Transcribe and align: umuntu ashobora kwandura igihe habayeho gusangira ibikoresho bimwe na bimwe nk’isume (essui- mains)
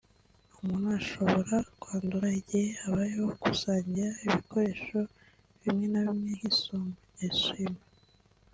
umuntu 0.59 0.87
ashobora 0.99 1.55
kwandura 1.81 2.27
igihe 2.39 2.69
habayeho 2.81 3.27
gusangira 3.43 4.11
ibikoresho 4.25 4.99
bimwe 5.61 5.85
na 5.91 5.99
bimwe 6.05 6.31
nk’isume 6.37 6.93
(essui- 7.25 7.73
mains) 7.73 7.87